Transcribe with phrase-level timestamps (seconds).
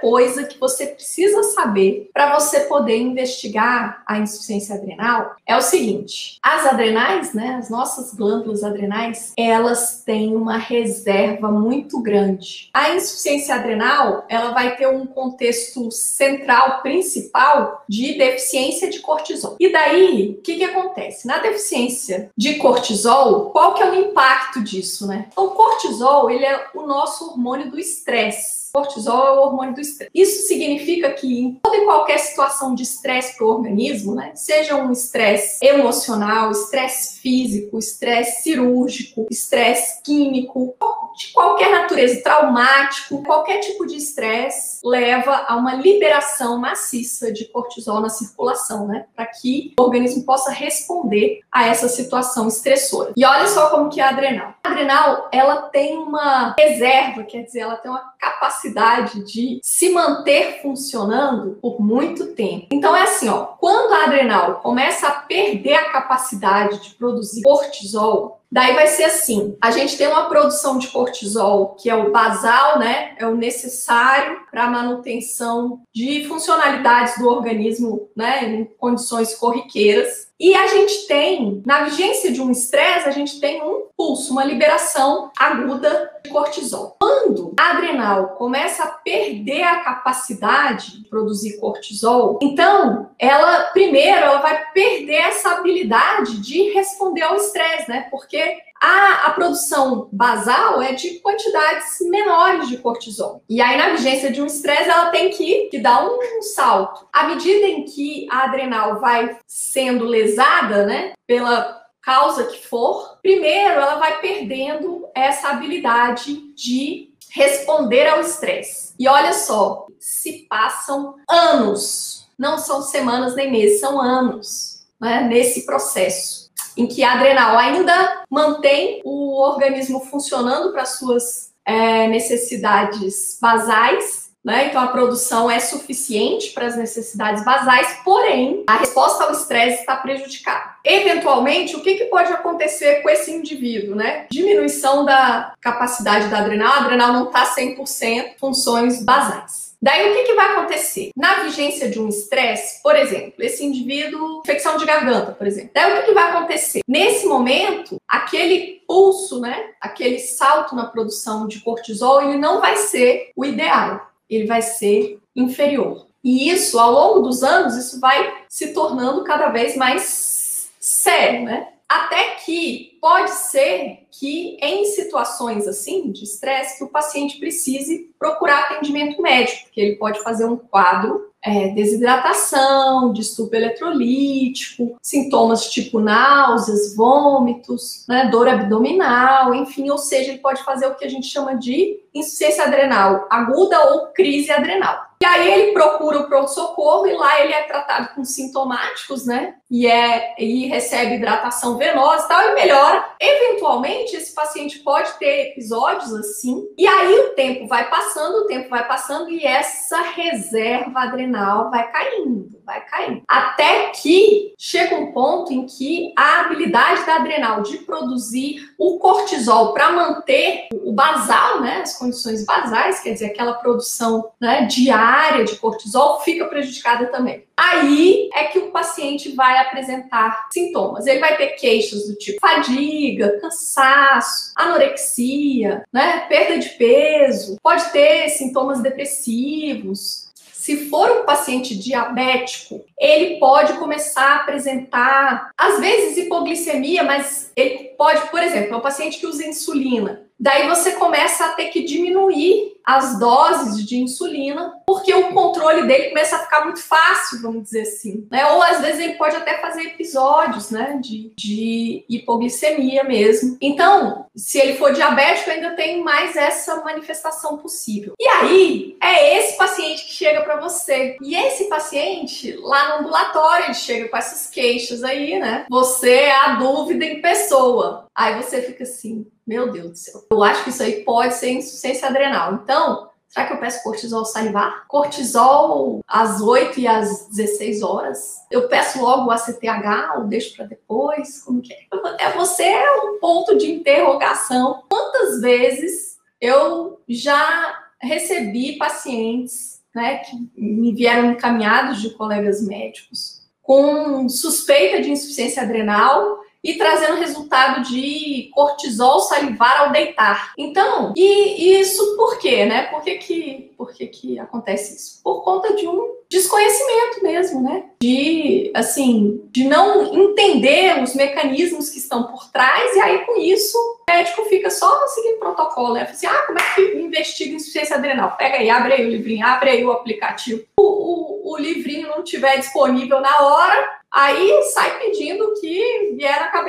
[0.00, 6.38] coisa que você precisa saber para você poder investigar a insuficiência adrenal é o seguinte:
[6.42, 12.70] as adrenais, né, as nossas glândulas adrenais, elas têm uma reserva muito grande.
[12.72, 19.56] A insuficiência adrenal, ela vai ter um contexto central principal de deficiência de cortisol.
[19.58, 21.26] E daí, o que, que acontece?
[21.26, 25.28] Na deficiência de cortisol, qual que é o impacto disso, né?
[25.36, 28.70] O cortisol, ele é o nosso hormônio do estresse.
[28.72, 30.10] Cortisol é o hormônio do estresse.
[30.14, 34.76] Isso significa que em toda e qualquer situação de estresse para o organismo, né, seja
[34.76, 40.76] um estresse emocional, estresse físico, estresse cirúrgico, estresse químico,
[41.16, 48.00] de qualquer natureza, traumático, qualquer tipo de estresse leva a uma liberação maciça de cortisol
[48.00, 53.12] na circulação, né, para que o organismo possa responder a essa situação estressora.
[53.16, 54.54] E olha só como que é a adrenal.
[54.62, 60.60] A adrenal, ela tem uma reserva, quer dizer, ela tem uma capacidade de se manter
[60.60, 62.66] funcionando por muito tempo.
[62.70, 68.38] Então é assim, ó, quando a adrenal começa a perder a capacidade de produzir cortisol,
[68.52, 72.80] Daí vai ser assim: a gente tem uma produção de cortisol que é o basal,
[72.80, 73.14] né?
[73.16, 78.44] É o necessário para a manutenção de funcionalidades do organismo, né?
[78.44, 80.29] Em condições corriqueiras.
[80.40, 84.42] E a gente tem, na vigência de um estresse, a gente tem um pulso, uma
[84.42, 86.96] liberação aguda de cortisol.
[86.98, 94.38] Quando a adrenal começa a perder a capacidade de produzir cortisol, então ela primeiro ela
[94.38, 98.08] vai perder essa habilidade de responder ao estresse, né?
[98.10, 103.44] Porque a, a, produção basal é de quantidades menores de cortisol.
[103.46, 107.06] E aí, na vigência de um estresse, ela tem que, que dar um, um, salto.
[107.12, 113.74] À medida em que a adrenal vai sendo lesada, né, pela causa que for, primeiro
[113.74, 118.94] ela vai perdendo essa habilidade de responder ao estresse.
[118.98, 125.66] E olha só, se passam anos, não são semanas nem meses, são anos, né, nesse
[125.66, 126.39] processo
[126.76, 134.68] em que a adrenal ainda mantém o organismo funcionando para suas é, necessidades basais, né?
[134.68, 139.96] Então a produção é suficiente para as necessidades basais, porém a resposta ao estresse está
[139.96, 140.76] prejudicada.
[140.82, 144.26] Eventualmente, o que, que, pode acontecer com esse indivíduo, né?
[144.30, 149.69] Diminuição da capacidade da adrenal, a adrenal não está 100% funções basais.
[149.82, 151.10] Daí o que, que vai acontecer?
[151.16, 155.70] Na vigência de um estresse, por exemplo, esse indivíduo, infecção de garganta, por exemplo.
[155.72, 156.80] Daí o que, que vai acontecer?
[156.86, 159.70] Nesse momento, aquele pulso, né?
[159.80, 165.18] Aquele salto na produção de cortisol, ele não vai ser o ideal, ele vai ser
[165.34, 166.06] inferior.
[166.22, 171.68] E isso, ao longo dos anos, isso vai se tornando cada vez mais sério, né?
[171.90, 178.60] Até que pode ser que em situações assim de estresse que o paciente precise procurar
[178.60, 186.94] atendimento médico, porque ele pode fazer um quadro é, desidratação, distúrbio eletrolítico, sintomas tipo náuseas,
[186.94, 191.56] vômitos, né, dor abdominal, enfim, ou seja, ele pode fazer o que a gente chama
[191.56, 195.10] de insuficiência adrenal aguda ou crise adrenal.
[195.22, 199.56] E aí ele procura o pronto-socorro e lá ele é tratado com sintomáticos, né?
[199.70, 203.04] E, é, e recebe hidratação venosa e tal, e melhora.
[203.20, 208.70] Eventualmente, esse paciente pode ter episódios assim, e aí o tempo vai passando, o tempo
[208.70, 213.22] vai passando, e essa reserva adrenal vai caindo, vai caindo.
[213.28, 219.74] Até que chega um ponto em que a habilidade da adrenal de produzir o cortisol
[219.74, 221.82] para manter o basal, né?
[221.82, 227.44] As condições basais, quer dizer, aquela produção né, diária de cortisol fica prejudicada também.
[227.56, 231.06] Aí é que o paciente vai apresentar sintomas.
[231.06, 238.30] Ele vai ter queixas do tipo fadiga, cansaço, anorexia, né, perda de peso, pode ter
[238.30, 240.30] sintomas depressivos,
[240.60, 247.94] se for um paciente diabético, ele pode começar a apresentar, às vezes, hipoglicemia, mas ele
[247.96, 250.29] pode, por exemplo, é um paciente que usa insulina.
[250.40, 256.08] Daí você começa a ter que diminuir as doses de insulina, porque o controle dele
[256.08, 258.26] começa a ficar muito fácil, vamos dizer assim.
[258.30, 258.44] Né?
[258.46, 263.56] Ou às vezes ele pode até fazer episódios né, de, de hipoglicemia mesmo.
[263.60, 268.14] Então, se ele for diabético, ainda tem mais essa manifestação possível.
[268.18, 271.16] E aí, é esse paciente que chega para você.
[271.22, 275.66] E esse paciente, lá no ambulatório, ele chega com essas queixas aí, né?
[275.68, 278.06] Você é a dúvida em pessoa.
[278.14, 280.22] Aí você fica assim, meu Deus do céu.
[280.30, 282.54] Eu acho que isso aí pode ser insuficiência adrenal.
[282.54, 284.86] Então, será que eu peço cortisol salivar?
[284.86, 288.46] Cortisol às 8 e às 16 horas?
[288.48, 291.42] Eu peço logo o ACTH ou deixo para depois?
[291.42, 291.78] Como que é?
[292.20, 294.84] É você é um ponto de interrogação.
[294.88, 304.28] Quantas vezes eu já recebi pacientes né, que me vieram encaminhados de colegas médicos com
[304.28, 310.52] suspeita de insuficiência adrenal e trazendo resultado de cortisol salivar ao deitar.
[310.58, 312.82] Então, e, isso por quê, né?
[312.84, 315.20] Por que que, por que que acontece isso?
[315.22, 317.84] Por conta de um desconhecimento mesmo, né?
[318.00, 323.76] De, assim, de não entender os mecanismos que estão por trás e aí com isso
[323.76, 326.02] o médico fica só seguindo protocolo, né?
[326.02, 328.36] Assim, ah, como é que investiga insuficiência adrenal?
[328.36, 330.62] Pega aí, abre aí o livrinho, abre aí o aplicativo.
[330.78, 335.89] O, o, o livrinho não estiver disponível na hora, aí sai pedindo que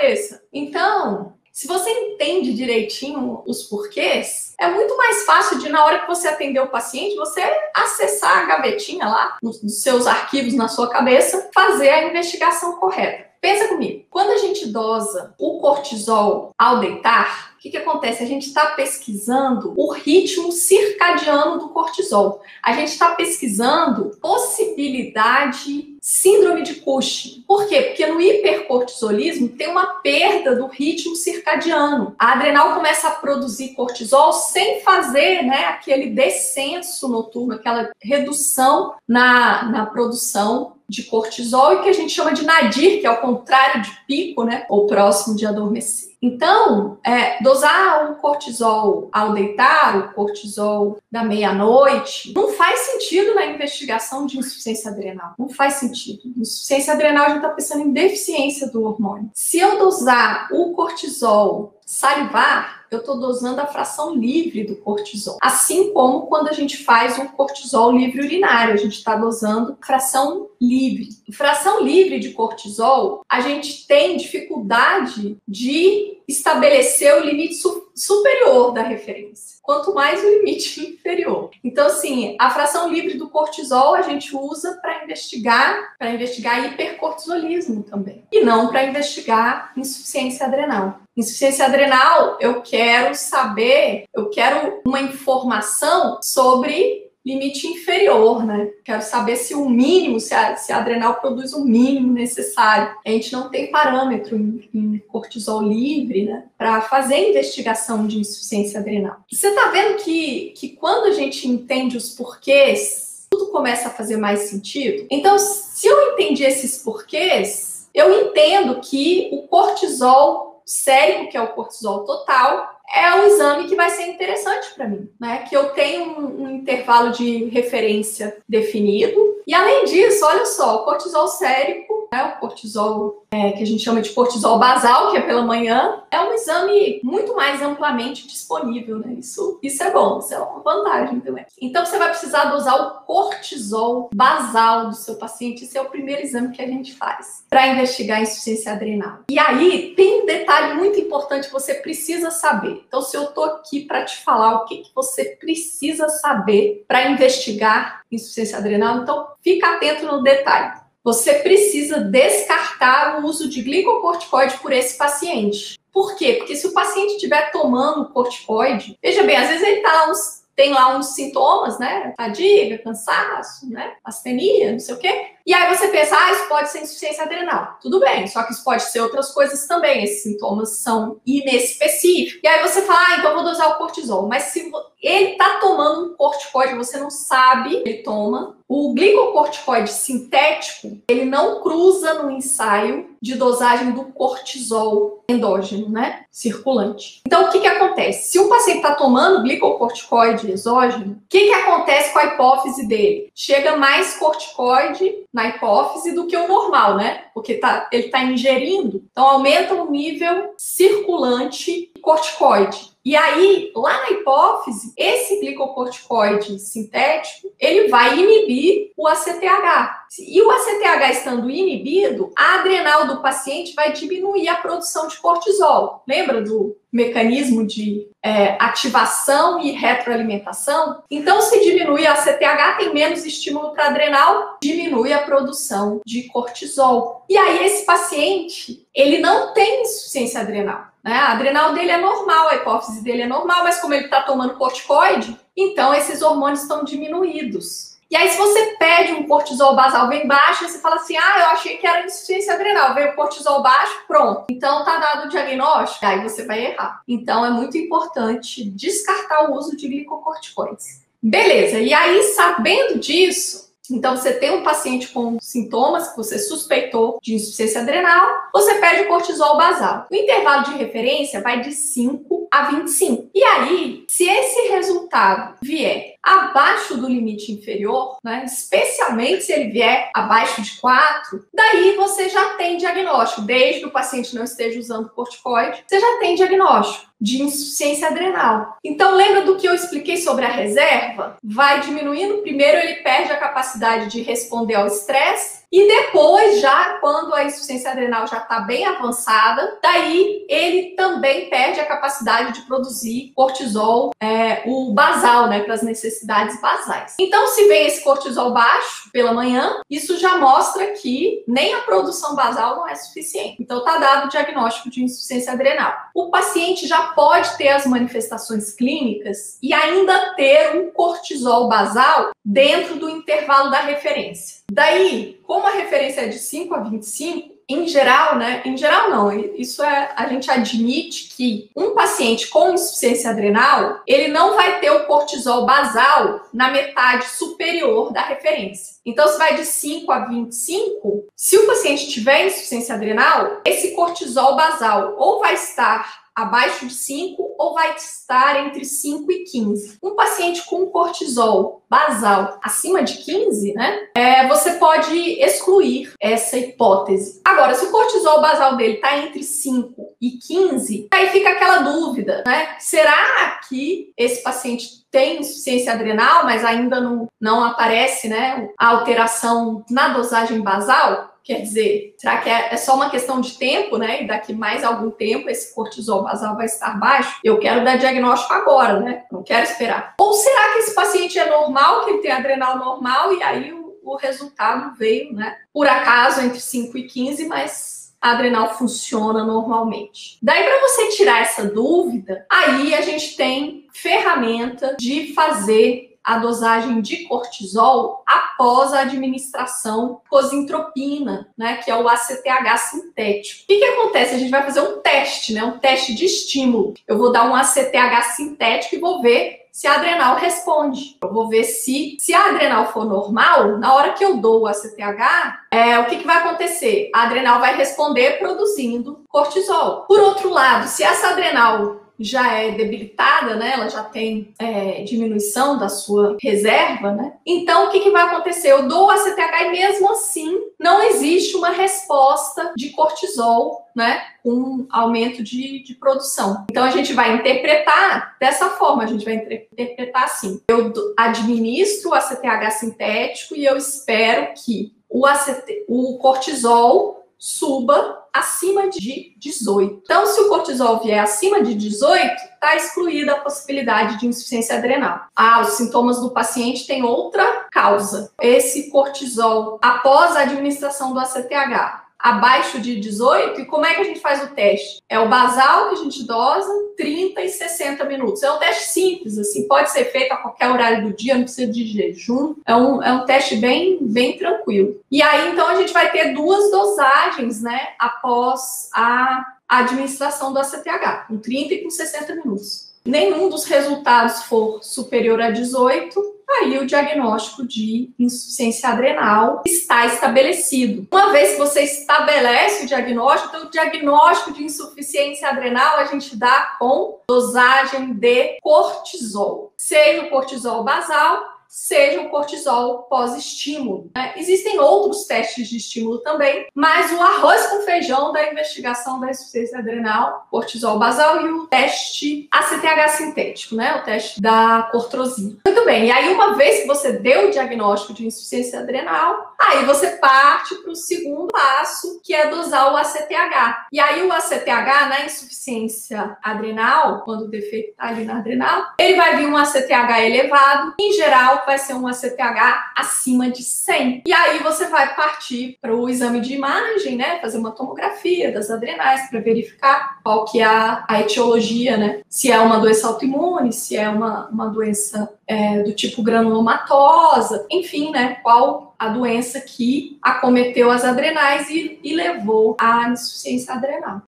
[0.01, 0.41] cabeça.
[0.51, 6.07] Então, se você entende direitinho os porquês, é muito mais fácil de, na hora que
[6.07, 7.41] você atender o paciente, você
[7.75, 13.29] acessar a gavetinha lá, nos, nos seus arquivos na sua cabeça, fazer a investigação correta.
[13.39, 18.23] Pensa comigo, quando a gente dosa o cortisol ao deitar, que, que acontece?
[18.23, 22.41] A gente está pesquisando o ritmo circadiano do cortisol.
[22.63, 27.43] A gente está pesquisando possibilidade síndrome de Cushing.
[27.47, 27.81] Por quê?
[27.83, 32.15] Porque no hipercortisolismo tem uma perda do ritmo circadiano.
[32.17, 39.65] A adrenal começa a produzir cortisol sem fazer né, aquele descenso noturno, aquela redução na,
[39.65, 43.83] na produção de cortisol e que a gente chama de nadir, que é o contrário
[43.83, 44.65] de pico, né?
[44.67, 46.10] Ou próximo de adormecer.
[46.21, 53.45] Então, é, dosar o cortisol ao deitar, o cortisol da meia-noite, não faz sentido na
[53.47, 55.33] investigação de insuficiência adrenal.
[55.39, 56.21] Não faz sentido.
[56.37, 59.31] Insuficiência adrenal, a gente está pensando em deficiência do hormônio.
[59.33, 65.37] Se eu dosar o cortisol salivar, eu estou dosando a fração livre do cortisol.
[65.41, 70.49] Assim como quando a gente faz um cortisol livre urinário, a gente está dosando fração
[70.59, 71.07] livre.
[71.31, 78.81] Fração livre de cortisol, a gente tem dificuldade de estabelecer o limite su superior da
[78.81, 81.49] referência, quanto mais o limite inferior.
[81.63, 87.83] Então, assim, a fração livre do cortisol a gente usa para investigar, para investigar hipercortisolismo
[87.83, 91.01] também, e não para investigar insuficiência adrenal.
[91.21, 98.71] Insuficiência adrenal, eu quero saber, eu quero uma informação sobre limite inferior, né?
[98.83, 102.95] Quero saber se o mínimo, se a, se a adrenal produz o mínimo necessário.
[103.05, 106.45] A gente não tem parâmetro em, em cortisol livre, né?
[106.57, 109.17] Para fazer investigação de insuficiência adrenal.
[109.31, 114.17] Você está vendo que, que quando a gente entende os porquês, tudo começa a fazer
[114.17, 115.05] mais sentido?
[115.11, 121.53] Então, se eu entendi esses porquês, eu entendo que o cortisol sério, que é o
[121.53, 125.45] cortisol total, é um exame que vai ser interessante para mim, né?
[125.47, 129.41] Que eu tenho um, um, intervalo de referência definido.
[129.45, 132.35] E além disso, olha só, o cortisol sérico, né?
[132.35, 136.19] O cortisol é, que a gente chama de cortisol basal, que é pela manhã, é
[136.19, 139.13] um exame muito mais amplamente disponível, né?
[139.17, 141.45] Isso, isso é bom, isso é uma vantagem também.
[141.61, 145.63] Então você vai precisar dosar o cortisol basal do seu paciente.
[145.63, 149.19] Esse é o primeiro exame que a gente faz para investigar a insuficiência adrenal.
[149.29, 152.83] E aí tem um detalhe muito importante que você precisa saber.
[152.85, 157.09] Então, se eu estou aqui para te falar o que, que você precisa saber para
[157.09, 160.80] investigar insuficiência adrenal, então fica atento no detalhe.
[161.03, 165.79] Você precisa descartar o uso de glicocorticoide por esse paciente.
[165.91, 166.35] Por quê?
[166.35, 170.71] Porque se o paciente estiver tomando corticoide, veja bem, às vezes ele está uns tem
[170.71, 172.13] lá uns sintomas, né?
[172.15, 173.93] Fadiga, cansaço, né?
[174.03, 175.27] Astenia, não sei o quê.
[175.45, 177.77] E aí você pensa, ah, isso pode ser insuficiência adrenal.
[177.81, 180.03] Tudo bem, só que isso pode ser outras coisas também.
[180.03, 182.41] Esses sintomas são inespecíficos.
[182.43, 184.27] E aí você fala, ah, então vou dosar o cortisol.
[184.27, 184.71] Mas se
[185.01, 188.55] ele tá tomando um corticoide, você não sabe, ele toma.
[188.67, 196.23] O glicocorticoide sintético, ele não cruza no ensaio de dosagem do cortisol endógeno, né?
[196.31, 197.21] Circulante.
[197.25, 198.31] Então, o que que acontece?
[198.31, 203.29] Se o paciente está tomando glicocorticoide exógeno, o que que acontece com a hipófise dele?
[203.35, 207.25] Chega mais corticoide na hipófise do que o normal, né?
[207.33, 212.90] Porque tá, ele está ingerindo, então aumenta o nível circulante corticoide.
[213.03, 220.01] E aí, lá na hipófise, esse glicocorticoide sintético, ele vai inibir o ACTH.
[220.19, 226.03] E o ACTH estando inibido, a adrenal do paciente vai diminuir a produção de cortisol.
[226.07, 231.01] Lembra do mecanismo de é, ativação e retroalimentação.
[231.09, 237.25] Então, se diminui a CTH, tem menos estímulo para adrenal, diminui a produção de cortisol.
[237.29, 240.85] E aí, esse paciente, ele não tem insuficiência adrenal.
[241.03, 241.13] Né?
[241.13, 244.55] A adrenal dele é normal, a hipófise dele é normal, mas como ele está tomando
[244.55, 247.91] corticoide, então esses hormônios estão diminuídos.
[248.11, 251.45] E aí, se você pede um cortisol basal bem baixo, você fala assim: ah, eu
[251.45, 254.47] achei que era insuficiência adrenal, veio cortisol baixo, pronto.
[254.51, 257.01] Então tá dado o diagnóstico, aí você vai errar.
[257.07, 261.05] Então é muito importante descartar o uso de glicocorticoides.
[261.23, 267.19] Beleza, e aí, sabendo disso, então, você tem um paciente com sintomas que você suspeitou
[267.21, 270.07] de insuficiência adrenal, você pede o cortisol basal.
[270.09, 273.29] O intervalo de referência vai de 5 a 25.
[273.33, 280.11] E aí, se esse resultado vier abaixo do limite inferior, né, especialmente se ele vier
[280.13, 285.09] abaixo de 4, daí você já tem diagnóstico, desde que o paciente não esteja usando
[285.09, 288.77] corticoide, você já tem diagnóstico de insuficiência adrenal.
[288.83, 291.37] Então, lembra do que eu expliquei sobre a reserva?
[291.43, 297.33] Vai diminuindo, primeiro ele perde a capacidade de responder ao estresse, e depois, já quando
[297.33, 303.31] a insuficiência adrenal já está bem avançada, daí ele também perde a capacidade de produzir
[303.33, 307.15] cortisol, é, o basal, né, para as necessidades basais.
[307.19, 312.35] Então, se vem esse cortisol baixo pela manhã, isso já mostra que nem a produção
[312.35, 313.55] basal não é suficiente.
[313.59, 315.93] Então, está dado o diagnóstico de insuficiência adrenal.
[316.13, 322.95] O paciente já pode ter as manifestações clínicas e ainda ter um cortisol basal dentro
[322.95, 324.60] do intervalo da referência.
[324.73, 328.61] Daí, como a referência é de 5 a 25, em geral, né?
[328.63, 329.31] Em geral, não.
[329.31, 330.13] Isso é.
[330.15, 335.65] A gente admite que um paciente com insuficiência adrenal, ele não vai ter o cortisol
[335.65, 338.95] basal na metade superior da referência.
[339.05, 344.55] Então, se vai de 5 a 25, se o paciente tiver insuficiência adrenal, esse cortisol
[344.55, 349.97] basal ou vai estar abaixo de 5 ou vai estar entre 5 e 15.
[350.03, 357.41] Um paciente com cortisol basal acima de 15, né, é, você pode excluir essa hipótese.
[357.45, 362.43] Agora, se o cortisol basal dele está entre 5 e 15, aí fica aquela dúvida,
[362.45, 362.75] né?
[362.79, 369.83] Será que esse paciente tem insuficiência adrenal, mas ainda não, não aparece, né, a alteração
[369.89, 371.30] na dosagem basal?
[371.43, 374.23] Quer dizer, será que é, é, só uma questão de tempo, né?
[374.23, 377.39] E daqui mais algum tempo esse cortisol basal vai estar baixo?
[377.43, 379.23] Eu quero dar diagnóstico agora, né?
[379.31, 380.15] Não quero esperar.
[380.19, 383.99] Ou será que esse paciente é normal, que ele tem adrenal normal e aí o,
[384.03, 385.57] o resultado veio, né?
[385.73, 390.37] Por acaso entre 5 e 15, mas adrenal funciona normalmente.
[390.41, 397.01] Daí, para você tirar essa dúvida, aí a gente tem ferramenta de fazer a dosagem
[397.01, 403.63] de cortisol após a administração cosintropina, né, que é o ACTH sintético.
[403.63, 404.35] O que, que acontece?
[404.35, 406.93] A gente vai fazer um teste, né, um teste de estímulo.
[407.07, 411.17] Eu vou dar um ACTH sintético e vou ver se a adrenal responde.
[411.21, 414.67] Eu vou ver se, se a adrenal for normal, na hora que eu dou o
[414.67, 417.09] ACTH, é, o que, que vai acontecer?
[417.15, 420.05] A adrenal vai responder produzindo cortisol.
[420.07, 423.73] Por outro lado, se essa adrenal já é debilitada, né?
[423.73, 427.33] Ela já tem é, diminuição da sua reserva, né?
[427.45, 428.71] Então, o que, que vai acontecer?
[428.71, 434.21] Eu dou o ACTH e mesmo assim não existe uma resposta de cortisol, né?
[434.43, 436.65] Com aumento de, de produção.
[436.69, 440.61] Então, a gente vai interpretar dessa forma, a gente vai interpretar assim.
[440.67, 448.87] Eu administro o ACTH sintético e eu espero que o, ACT, o cortisol suba acima
[448.87, 450.01] de 18.
[450.03, 455.21] Então, se o cortisol vier acima de 18, está excluída a possibilidade de insuficiência adrenal.
[455.35, 458.31] Ah, os sintomas do paciente têm outra causa.
[458.39, 463.61] Esse cortisol, após a administração do ACTH, abaixo de 18.
[463.61, 465.01] E como é que a gente faz o teste?
[465.09, 468.43] É o basal que a gente dosa, 30 e 60 minutos.
[468.43, 471.71] É um teste simples, assim, pode ser feito a qualquer horário do dia, não precisa
[471.71, 472.55] de jejum.
[472.65, 474.99] É um, é um teste bem, bem tranquilo.
[475.11, 481.27] E aí, então, a gente vai ter duas dosagens, né, após a administração do ACTH,
[481.27, 482.91] com 30 e com 60 minutos.
[483.03, 491.07] Nenhum dos resultados for superior a 18, aí o diagnóstico de insuficiência adrenal está estabelecido.
[491.11, 496.35] Uma vez que você estabelece o diagnóstico, então o diagnóstico de insuficiência adrenal a gente
[496.35, 504.11] dá com dosagem de cortisol, seja o cortisol basal, seja o cortisol pós-estímulo.
[504.13, 504.33] Né?
[504.35, 509.79] Existem outros testes de estímulo também, mas o arroz com feijão da investigação da insuficiência
[509.79, 513.95] adrenal, cortisol basal e o teste ACTH sintético, né?
[513.95, 515.57] o teste da cortrosina.
[515.65, 519.85] Muito bem, e aí uma vez que você deu o diagnóstico de insuficiência adrenal, aí
[519.85, 523.87] você parte para o segundo passo, que é dosar o ACTH.
[523.93, 529.15] E aí o ACTH na insuficiência adrenal, quando o defeito está ali na adrenal, ele
[529.15, 534.23] vai vir um ACTH elevado, em geral vai ser um ACTH acima de 100.
[534.25, 537.39] E aí você vai partir para o exame de imagem, né?
[537.39, 542.21] Fazer uma tomografia das adrenais para verificar qual que é a, a, etiologia, né?
[542.29, 548.11] Se é uma doença autoimune, se é uma, uma doença é, do tipo granulomatosa, enfim,
[548.11, 548.35] né?
[548.43, 554.21] Qual a doença que acometeu as adrenais e, e levou à insuficiência adrenal.